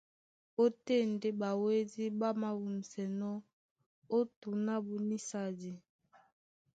[0.63, 3.43] Ótên ndé ɓáwédí ɓá māwûmsɛnɔ́
[4.15, 5.71] ó tǔn ábú nísadi.